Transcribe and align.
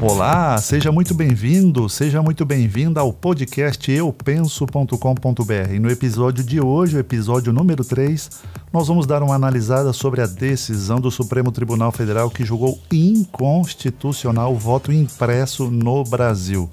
Olá, 0.00 0.56
seja 0.58 0.92
muito 0.92 1.12
bem-vindo, 1.12 1.88
seja 1.88 2.22
muito 2.22 2.44
bem-vinda 2.44 3.00
ao 3.00 3.12
podcast 3.12 3.90
eupenso.com.br. 3.90 5.80
No 5.80 5.90
episódio 5.90 6.44
de 6.44 6.60
hoje, 6.60 6.96
o 6.96 7.00
episódio 7.00 7.52
número 7.52 7.84
3, 7.84 8.30
nós 8.72 8.86
vamos 8.86 9.06
dar 9.06 9.24
uma 9.24 9.34
analisada 9.34 9.92
sobre 9.92 10.20
a 10.20 10.26
decisão 10.26 11.00
do 11.00 11.10
Supremo 11.10 11.50
Tribunal 11.50 11.90
Federal 11.90 12.30
que 12.30 12.44
julgou 12.44 12.78
inconstitucional 12.92 14.54
o 14.54 14.58
voto 14.58 14.92
impresso 14.92 15.68
no 15.68 16.04
Brasil. 16.04 16.70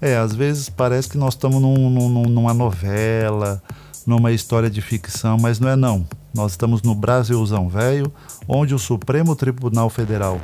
É, 0.00 0.16
às 0.16 0.32
vezes 0.32 0.68
parece 0.68 1.08
que 1.08 1.18
nós 1.18 1.34
estamos 1.34 1.60
num, 1.60 1.90
num, 1.90 2.22
numa 2.28 2.54
novela, 2.54 3.60
numa 4.06 4.30
história 4.30 4.70
de 4.70 4.80
ficção, 4.80 5.36
mas 5.38 5.58
não 5.58 5.68
é 5.68 5.74
não. 5.74 6.06
Nós 6.34 6.52
estamos 6.52 6.82
no 6.82 6.94
Brasilzão 6.94 7.68
velho, 7.68 8.12
onde 8.48 8.74
o 8.74 8.78
Supremo 8.78 9.36
Tribunal 9.36 9.88
Federal 9.88 10.40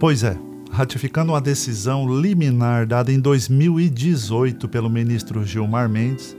Pois 0.00 0.24
é, 0.24 0.34
ratificando 0.72 1.32
uma 1.32 1.42
decisão 1.42 2.18
liminar 2.18 2.86
dada 2.86 3.12
em 3.12 3.20
2018 3.20 4.66
pelo 4.66 4.88
ministro 4.88 5.44
Gilmar 5.44 5.90
Mendes, 5.90 6.34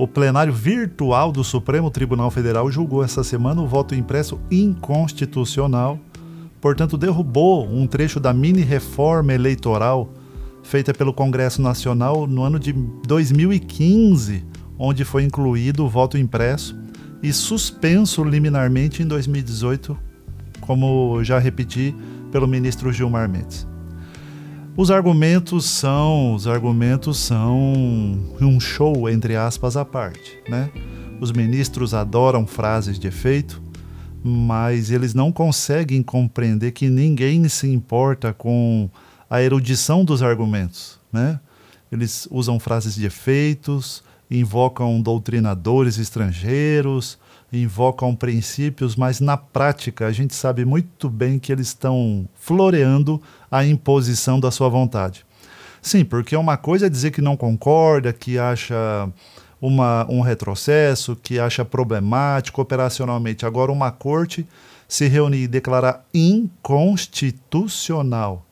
o 0.00 0.08
plenário 0.08 0.50
virtual 0.50 1.30
do 1.30 1.44
Supremo 1.44 1.90
Tribunal 1.90 2.30
Federal 2.30 2.70
julgou 2.70 3.04
essa 3.04 3.22
semana 3.22 3.60
o 3.60 3.66
voto 3.66 3.94
impresso 3.94 4.40
inconstitucional 4.50 6.00
portanto, 6.58 6.96
derrubou 6.96 7.68
um 7.68 7.86
trecho 7.86 8.18
da 8.18 8.32
mini 8.32 8.62
reforma 8.62 9.34
eleitoral 9.34 10.10
feita 10.62 10.94
pelo 10.94 11.12
Congresso 11.12 11.60
Nacional 11.60 12.26
no 12.26 12.42
ano 12.42 12.58
de 12.58 12.72
2015, 13.06 14.42
onde 14.78 15.04
foi 15.04 15.24
incluído 15.24 15.84
o 15.84 15.88
voto 15.88 16.16
impresso 16.16 16.78
e 17.22 17.30
suspenso 17.30 18.24
liminarmente 18.24 19.02
em 19.02 19.06
2018, 19.06 19.98
como 20.62 21.22
já 21.22 21.38
repeti 21.38 21.94
pelo 22.32 22.48
ministro 22.48 22.90
Gilmar 22.90 23.28
Mendes. 23.28 23.66
Os 24.76 24.90
argumentos 24.90 25.66
são, 25.66 26.34
os 26.34 26.46
argumentos 26.46 27.18
são 27.18 27.58
um 28.40 28.58
show 28.60 29.08
entre 29.10 29.36
aspas 29.36 29.76
à 29.76 29.84
parte, 29.84 30.38
né? 30.48 30.70
Os 31.20 31.32
ministros 31.32 31.92
adoram 31.92 32.46
frases 32.46 32.98
de 32.98 33.06
efeito, 33.06 33.60
mas 34.22 34.90
eles 34.90 35.12
não 35.12 35.30
conseguem 35.32 36.02
compreender 36.02 36.72
que 36.72 36.88
ninguém 36.88 37.46
se 37.48 37.68
importa 37.68 38.32
com 38.32 38.88
a 39.28 39.42
erudição 39.42 40.04
dos 40.04 40.22
argumentos, 40.22 40.98
né? 41.12 41.40
Eles 41.92 42.26
usam 42.30 42.58
frases 42.58 42.94
de 42.94 43.04
efeitos, 43.04 44.02
invocam 44.30 45.02
doutrinadores 45.02 45.98
estrangeiros, 45.98 47.18
invocam 47.52 48.14
princípios, 48.14 48.96
mas 48.96 49.20
na 49.20 49.36
prática 49.36 50.06
a 50.06 50.12
gente 50.12 50.34
sabe 50.34 50.64
muito 50.64 51.10
bem 51.10 51.38
que 51.38 51.52
eles 51.52 51.68
estão 51.68 52.28
floreando 52.34 53.20
a 53.50 53.64
imposição 53.64 54.38
da 54.38 54.50
sua 54.50 54.68
vontade. 54.68 55.24
Sim, 55.82 56.04
porque 56.04 56.36
uma 56.36 56.56
coisa 56.56 56.86
é 56.86 56.90
dizer 56.90 57.10
que 57.10 57.22
não 57.22 57.36
concorda, 57.36 58.12
que 58.12 58.38
acha 58.38 59.08
uma, 59.60 60.06
um 60.08 60.20
retrocesso, 60.20 61.16
que 61.16 61.38
acha 61.38 61.64
problemático 61.64 62.62
operacionalmente. 62.62 63.46
Agora, 63.46 63.72
uma 63.72 63.90
corte 63.90 64.46
se 64.86 65.08
reunir 65.08 65.44
e 65.44 65.48
declarar 65.48 66.04
inconstitucional 66.12 68.46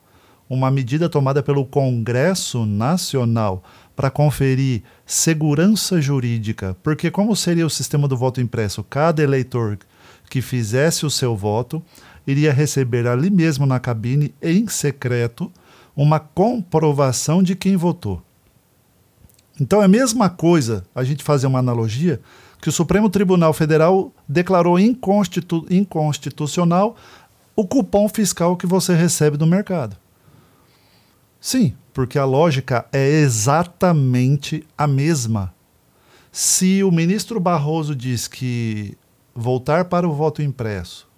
uma 0.48 0.70
medida 0.70 1.08
tomada 1.08 1.42
pelo 1.42 1.64
Congresso 1.64 2.64
Nacional 2.64 3.62
para 3.98 4.12
conferir 4.12 4.84
segurança 5.04 6.00
jurídica, 6.00 6.76
porque 6.84 7.10
como 7.10 7.34
seria 7.34 7.66
o 7.66 7.70
sistema 7.70 8.06
do 8.06 8.16
voto 8.16 8.40
impresso? 8.40 8.84
Cada 8.84 9.24
eleitor 9.24 9.76
que 10.30 10.40
fizesse 10.40 11.04
o 11.04 11.10
seu 11.10 11.34
voto 11.34 11.82
iria 12.24 12.52
receber 12.52 13.08
ali 13.08 13.28
mesmo 13.28 13.66
na 13.66 13.80
cabine, 13.80 14.32
em 14.40 14.68
secreto, 14.68 15.50
uma 15.96 16.20
comprovação 16.20 17.42
de 17.42 17.56
quem 17.56 17.76
votou. 17.76 18.22
Então 19.60 19.82
é 19.82 19.86
a 19.86 19.88
mesma 19.88 20.30
coisa 20.30 20.84
a 20.94 21.02
gente 21.02 21.24
fazer 21.24 21.48
uma 21.48 21.58
analogia 21.58 22.20
que 22.62 22.68
o 22.68 22.72
Supremo 22.72 23.10
Tribunal 23.10 23.52
Federal 23.52 24.12
declarou 24.28 24.78
inconstitu 24.78 25.66
inconstitucional 25.68 26.94
o 27.56 27.66
cupom 27.66 28.08
fiscal 28.08 28.56
que 28.56 28.64
você 28.64 28.94
recebe 28.94 29.36
do 29.36 29.44
mercado. 29.44 29.96
Sim, 31.40 31.76
porque 31.92 32.18
a 32.18 32.24
lógica 32.24 32.86
é 32.92 33.06
exatamente 33.08 34.66
a 34.76 34.86
mesma. 34.86 35.54
Se 36.30 36.82
o 36.82 36.90
ministro 36.90 37.40
Barroso 37.40 37.94
diz 37.94 38.28
que 38.28 38.96
voltar 39.34 39.86
para 39.86 40.08
o 40.08 40.12
voto 40.12 40.42
impresso 40.42 41.08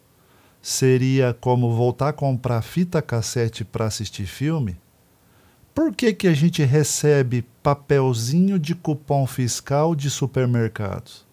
seria 0.62 1.36
como 1.40 1.74
voltar 1.74 2.08
a 2.08 2.12
comprar 2.12 2.60
fita 2.62 3.00
cassete 3.00 3.64
para 3.64 3.86
assistir 3.86 4.26
filme, 4.26 4.76
por 5.74 5.94
que, 5.94 6.12
que 6.12 6.28
a 6.28 6.34
gente 6.34 6.62
recebe 6.64 7.46
papelzinho 7.62 8.58
de 8.58 8.74
cupom 8.74 9.26
fiscal 9.26 9.94
de 9.94 10.10
supermercados? 10.10 11.26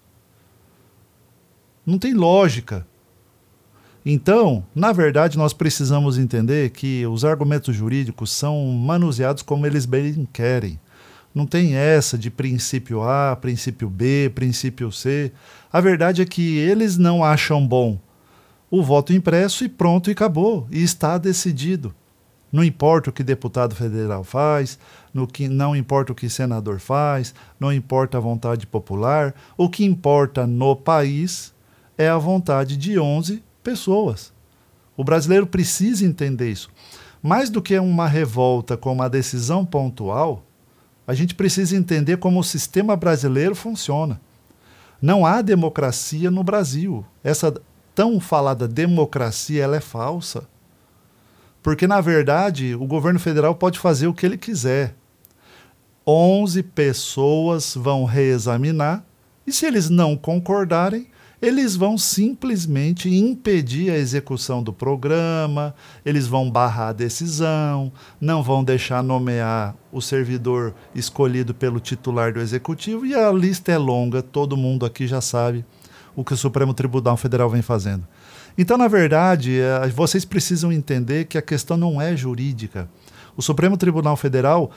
Não 1.86 1.98
tem 1.98 2.14
lógica. 2.14 2.88
Então, 4.10 4.64
na 4.74 4.94
verdade, 4.94 5.38
nós 5.38 5.52
precisamos 5.52 6.18
entender 6.18 6.70
que 6.70 7.06
os 7.08 7.26
argumentos 7.26 7.76
jurídicos 7.76 8.32
são 8.32 8.66
manuseados 8.68 9.44
como 9.44 9.66
eles 9.66 9.86
bem 9.86 10.26
querem. 10.32 10.80
Não 11.36 11.46
tem 11.46 11.76
essa 11.76 12.18
de 12.18 12.32
princípio 12.32 13.04
A, 13.04 13.36
princípio 13.36 13.90
B, 13.90 14.32
princípio 14.34 14.94
C. 14.94 15.34
A 15.70 15.82
verdade 15.82 16.22
é 16.22 16.26
que 16.26 16.58
eles 16.58 16.98
não 16.98 17.22
acham 17.22 17.68
bom 17.68 18.00
o 18.72 18.82
voto 18.82 19.12
impresso 19.12 19.66
e 19.66 19.68
pronto 19.68 20.10
e 20.10 20.14
acabou. 20.14 20.70
E 20.72 20.82
está 20.82 21.18
decidido. 21.18 21.94
Não 22.50 22.64
importa 22.64 23.10
o 23.10 23.14
que 23.14 23.26
deputado 23.26 23.76
federal 23.76 24.24
faz, 24.24 24.80
no 25.14 25.28
que 25.28 25.50
não 25.50 25.76
importa 25.76 26.14
o 26.14 26.16
que 26.16 26.30
senador 26.30 26.80
faz, 26.80 27.36
não 27.60 27.74
importa 27.74 28.18
a 28.18 28.22
vontade 28.22 28.66
popular, 28.66 29.36
o 29.58 29.68
que 29.68 29.84
importa 29.84 30.48
no 30.48 30.78
país 30.78 31.54
é 31.98 32.08
a 32.08 32.18
vontade 32.18 32.78
de 32.78 32.98
11 32.98 33.46
pessoas. 33.68 34.32
O 34.96 35.04
brasileiro 35.04 35.46
precisa 35.46 36.06
entender 36.06 36.50
isso. 36.50 36.70
Mais 37.22 37.50
do 37.50 37.62
que 37.62 37.78
uma 37.78 38.08
revolta 38.08 38.78
com 38.78 38.94
uma 38.94 39.10
decisão 39.10 39.66
pontual, 39.66 40.42
a 41.06 41.14
gente 41.14 41.36
precisa 41.36 41.76
entender 41.76 42.16
como 42.16 42.40
o 42.40 42.46
sistema 42.46 42.96
brasileiro 42.96 43.54
funciona. 43.54 44.22
Não 45.02 45.26
há 45.26 45.42
democracia 45.42 46.32
no 46.32 46.46
Brasil. 46.46 47.06
Essa 47.22 47.54
tão 47.94 48.22
falada 48.22 48.70
democracia 48.70 49.66
ela 49.66 49.76
é 49.76 49.82
falsa. 49.82 50.48
Porque, 51.62 51.86
na 51.86 52.00
verdade, 52.00 52.74
o 52.74 52.86
governo 52.86 53.20
federal 53.20 53.54
pode 53.54 53.80
fazer 53.80 54.08
o 54.08 54.14
que 54.14 54.26
ele 54.26 54.38
quiser. 54.38 54.96
11 56.08 56.64
pessoas 56.64 57.76
vão 57.76 58.06
reexaminar 58.06 59.04
e, 59.46 59.52
se 59.52 59.66
eles 59.66 59.90
não 59.90 60.16
concordarem, 60.16 61.10
eles 61.42 61.76
vão 61.76 61.98
simplesmente 61.98 63.10
impedir 63.10 63.92
a 63.92 63.98
execução 63.98 64.64
do 64.64 64.74
programa, 64.74 65.74
eles 66.06 66.26
vão 66.26 66.50
barrar 66.50 66.90
a 66.90 66.94
decisão, 66.94 67.92
não 68.20 68.42
vão 68.42 68.64
deixar 68.64 69.04
nomear 69.04 69.76
o 69.92 70.02
servidor 70.02 70.74
escolhido 70.96 71.54
pelo 71.54 71.80
titular 71.80 72.34
do 72.34 72.40
executivo 72.40 73.06
e 73.06 73.14
a 73.14 73.32
lista 73.32 73.72
é 73.72 73.78
longa, 73.78 74.22
todo 74.22 74.58
mundo 74.58 74.86
aqui 74.86 75.06
já 75.06 75.22
sabe 75.22 75.64
o 76.16 76.24
que 76.24 76.34
o 76.34 76.38
Supremo 76.38 76.74
Tribunal 76.74 77.16
Federal 77.16 77.50
vem 77.50 77.62
fazendo. 77.62 78.08
Então, 78.58 78.76
na 78.76 78.88
verdade, 78.88 79.60
eh, 79.60 79.88
vocês 79.90 80.26
precisam 80.26 80.72
entender 80.72 81.26
que 81.26 81.38
a 81.38 81.44
questão 81.44 81.78
não 81.78 82.02
é 82.02 82.18
jurídica. 82.18 82.90
O 83.36 83.42
Supremo 83.44 83.78
Tribunal 83.78 84.18
Federal, 84.18 84.72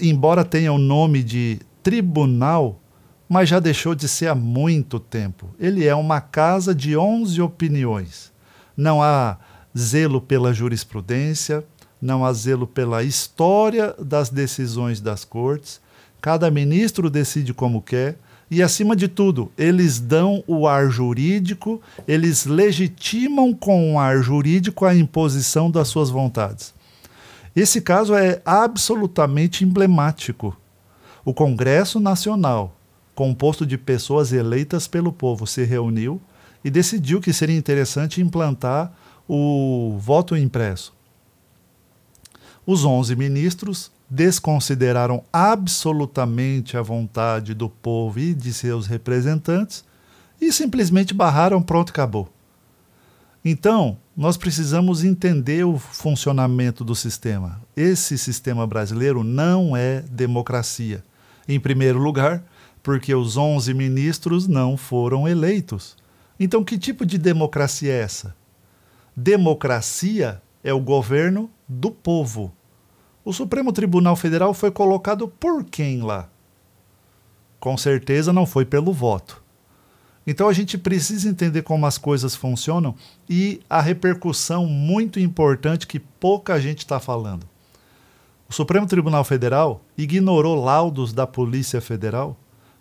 embora 0.00 0.42
tenha 0.42 0.72
o 0.72 0.78
nome 0.78 1.22
de 1.22 1.60
tribunal, 1.82 2.80
mas 3.28 3.48
já 3.48 3.58
deixou 3.58 3.94
de 3.94 4.08
ser 4.08 4.28
há 4.28 4.34
muito 4.34 5.00
tempo. 5.00 5.48
Ele 5.58 5.84
é 5.84 5.94
uma 5.94 6.20
casa 6.20 6.74
de 6.74 6.96
11 6.96 7.40
opiniões. 7.40 8.32
Não 8.76 9.02
há 9.02 9.36
zelo 9.76 10.20
pela 10.20 10.52
jurisprudência, 10.52 11.64
não 12.00 12.24
há 12.24 12.32
zelo 12.32 12.66
pela 12.66 13.02
história 13.02 13.94
das 13.98 14.28
decisões 14.30 15.00
das 15.00 15.24
cortes. 15.24 15.80
Cada 16.20 16.50
ministro 16.50 17.10
decide 17.10 17.52
como 17.52 17.82
quer. 17.82 18.16
E, 18.48 18.62
acima 18.62 18.94
de 18.94 19.08
tudo, 19.08 19.50
eles 19.58 19.98
dão 19.98 20.44
o 20.46 20.68
ar 20.68 20.88
jurídico, 20.88 21.82
eles 22.06 22.46
legitimam 22.46 23.52
com 23.52 23.94
o 23.94 23.98
ar 23.98 24.22
jurídico 24.22 24.84
a 24.84 24.94
imposição 24.94 25.68
das 25.68 25.88
suas 25.88 26.10
vontades. 26.10 26.72
Esse 27.56 27.80
caso 27.80 28.14
é 28.14 28.40
absolutamente 28.44 29.64
emblemático. 29.64 30.56
O 31.24 31.34
Congresso 31.34 31.98
Nacional, 31.98 32.75
composto 33.16 33.66
de 33.66 33.78
pessoas 33.78 34.30
eleitas 34.30 34.86
pelo 34.86 35.10
povo, 35.10 35.46
se 35.46 35.64
reuniu 35.64 36.20
e 36.62 36.70
decidiu 36.70 37.20
que 37.20 37.32
seria 37.32 37.56
interessante 37.56 38.20
implantar 38.20 38.92
o 39.26 39.96
voto 39.98 40.36
impresso. 40.36 40.94
Os 42.64 42.84
11 42.84 43.16
ministros 43.16 43.90
desconsideraram 44.08 45.24
absolutamente 45.32 46.76
a 46.76 46.82
vontade 46.82 47.54
do 47.54 47.68
povo 47.68 48.20
e 48.20 48.34
de 48.34 48.52
seus 48.52 48.86
representantes 48.86 49.82
e 50.40 50.52
simplesmente 50.52 51.14
barraram, 51.14 51.62
pronto, 51.62 51.90
acabou. 51.90 52.28
Então, 53.42 53.96
nós 54.14 54.36
precisamos 54.36 55.04
entender 55.04 55.64
o 55.64 55.78
funcionamento 55.78 56.84
do 56.84 56.94
sistema. 56.94 57.62
Esse 57.76 58.18
sistema 58.18 58.66
brasileiro 58.66 59.24
não 59.24 59.76
é 59.76 60.02
democracia. 60.02 61.02
Em 61.48 61.58
primeiro 61.60 61.98
lugar, 61.98 62.42
porque 62.86 63.12
os 63.12 63.36
11 63.36 63.74
ministros 63.74 64.46
não 64.46 64.76
foram 64.76 65.26
eleitos. 65.26 65.96
Então, 66.38 66.62
que 66.62 66.78
tipo 66.78 67.04
de 67.04 67.18
democracia 67.18 67.92
é 67.92 68.00
essa? 68.00 68.32
Democracia 69.16 70.40
é 70.62 70.72
o 70.72 70.78
governo 70.78 71.50
do 71.68 71.90
povo. 71.90 72.52
O 73.24 73.32
Supremo 73.32 73.72
Tribunal 73.72 74.14
Federal 74.14 74.54
foi 74.54 74.70
colocado 74.70 75.26
por 75.26 75.64
quem 75.64 76.00
lá? 76.00 76.28
Com 77.58 77.76
certeza 77.76 78.32
não 78.32 78.46
foi 78.46 78.64
pelo 78.64 78.92
voto. 78.92 79.42
Então 80.24 80.48
a 80.48 80.52
gente 80.52 80.78
precisa 80.78 81.28
entender 81.28 81.62
como 81.62 81.86
as 81.86 81.98
coisas 81.98 82.36
funcionam 82.36 82.94
e 83.28 83.60
a 83.68 83.80
repercussão 83.80 84.64
muito 84.64 85.18
importante 85.18 85.88
que 85.88 85.98
pouca 85.98 86.60
gente 86.60 86.78
está 86.78 87.00
falando. 87.00 87.48
O 88.48 88.54
Supremo 88.54 88.86
Tribunal 88.86 89.24
Federal 89.24 89.80
ignorou 89.98 90.54
laudos 90.54 91.12
da 91.12 91.26
Polícia 91.26 91.80
Federal 91.80 92.36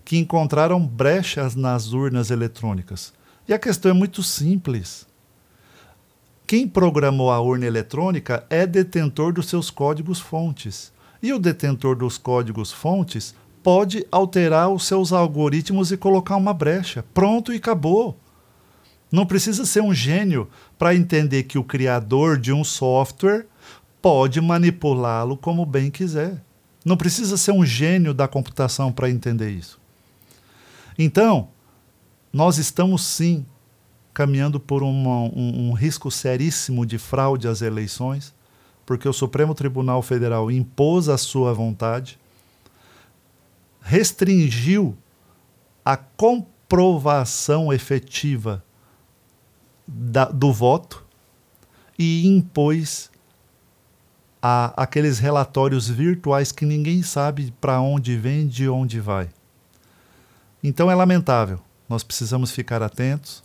que 0.05 0.17
encontraram 0.17 0.85
brechas 0.85 1.55
nas 1.55 1.91
urnas 1.91 2.29
eletrônicas. 2.29 3.11
E 3.47 3.53
a 3.53 3.59
questão 3.59 3.89
é 3.89 3.93
muito 3.93 4.21
simples. 4.21 5.07
Quem 6.45 6.67
programou 6.67 7.31
a 7.31 7.41
urna 7.41 7.65
eletrônica 7.65 8.45
é 8.51 8.67
detentor 8.67 9.33
dos 9.33 9.47
seus 9.47 9.71
códigos 9.71 10.19
fontes. 10.19 10.93
E 11.21 11.33
o 11.33 11.39
detentor 11.39 11.95
dos 11.95 12.19
códigos 12.19 12.71
fontes 12.71 13.33
pode 13.63 14.05
alterar 14.11 14.69
os 14.69 14.85
seus 14.85 15.11
algoritmos 15.11 15.91
e 15.91 15.97
colocar 15.97 16.35
uma 16.35 16.53
brecha. 16.53 17.03
Pronto 17.15 17.51
e 17.51 17.57
acabou. 17.57 18.15
Não 19.11 19.25
precisa 19.25 19.65
ser 19.65 19.81
um 19.81 19.93
gênio 19.93 20.47
para 20.77 20.93
entender 20.93 21.43
que 21.43 21.57
o 21.57 21.63
criador 21.63 22.37
de 22.37 22.53
um 22.53 22.63
software 22.63 23.47
pode 23.99 24.39
manipulá-lo 24.39 25.35
como 25.35 25.65
bem 25.65 25.89
quiser. 25.89 26.43
Não 26.83 26.95
precisa 26.95 27.37
ser 27.37 27.53
um 27.53 27.65
gênio 27.65 28.13
da 28.13 28.27
computação 28.27 28.91
para 28.91 29.09
entender 29.09 29.49
isso. 29.49 29.79
Então, 30.97 31.49
nós 32.31 32.57
estamos 32.57 33.03
sim 33.03 33.45
caminhando 34.13 34.59
por 34.59 34.81
uma, 34.81 35.23
um, 35.23 35.69
um 35.69 35.73
risco 35.73 36.09
seríssimo 36.09 36.85
de 36.85 36.97
fraude 36.97 37.47
às 37.47 37.61
eleições, 37.61 38.33
porque 38.85 39.09
o 39.09 39.13
Supremo 39.13 39.53
Tribunal 39.53 40.01
Federal 40.01 40.49
impôs 40.49 41.09
a 41.09 41.17
sua 41.17 41.53
vontade, 41.53 42.17
restringiu 43.81 44.97
a 45.83 45.97
comprovação 45.97 47.73
efetiva 47.73 48.63
da, 49.87 50.25
do 50.25 50.51
voto 50.53 51.05
e 51.99 52.25
impôs 52.25 53.11
a, 54.41 54.73
aqueles 54.81 55.19
relatórios 55.19 55.89
virtuais 55.89 56.51
que 56.51 56.65
ninguém 56.65 57.01
sabe 57.03 57.53
para 57.59 57.81
onde 57.81 58.17
vem, 58.17 58.47
de 58.47 58.69
onde 58.69 58.99
vai. 58.99 59.29
Então 60.67 60.89
é 60.89 60.95
lamentável. 60.95 61.59
Nós 61.87 62.03
precisamos 62.03 62.49
ficar 62.49 62.81
atentos, 62.81 63.43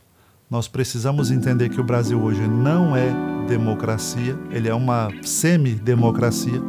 nós 0.50 0.66
precisamos 0.66 1.30
entender 1.30 1.68
que 1.68 1.78
o 1.78 1.84
Brasil 1.84 2.18
hoje 2.18 2.48
não 2.48 2.96
é 2.96 3.14
democracia, 3.46 4.38
ele 4.50 4.70
é 4.70 4.74
uma 4.74 5.10
semi-democracia, 5.20 6.62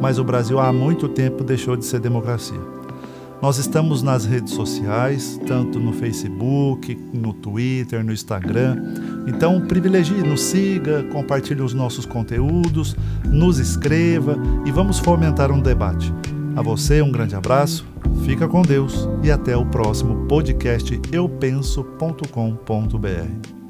mas 0.00 0.20
o 0.20 0.24
Brasil 0.24 0.60
há 0.60 0.72
muito 0.72 1.08
tempo 1.08 1.42
deixou 1.42 1.76
de 1.76 1.84
ser 1.84 1.98
democracia. 1.98 2.60
Nós 3.42 3.58
estamos 3.58 4.00
nas 4.00 4.24
redes 4.24 4.54
sociais, 4.54 5.40
tanto 5.44 5.80
no 5.80 5.92
Facebook, 5.92 6.94
no 7.12 7.32
Twitter, 7.32 8.04
no 8.04 8.12
Instagram. 8.12 8.76
Então, 9.26 9.60
privilegie, 9.66 10.22
nos 10.22 10.40
siga, 10.40 11.02
compartilhe 11.12 11.62
os 11.62 11.74
nossos 11.74 12.06
conteúdos, 12.06 12.94
nos 13.24 13.58
escreva 13.58 14.38
e 14.64 14.70
vamos 14.70 15.00
fomentar 15.00 15.50
um 15.50 15.60
debate. 15.60 16.14
A 16.56 16.62
você, 16.62 17.02
um 17.02 17.12
grande 17.12 17.36
abraço 17.36 17.86
Fica 18.24 18.48
com 18.48 18.62
Deus 18.62 19.08
e 19.22 19.30
até 19.30 19.56
o 19.56 19.64
próximo 19.64 20.26
podcast 20.26 21.00
eupenso.com.br. 21.12 23.65